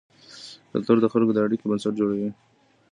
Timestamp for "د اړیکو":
1.35-1.69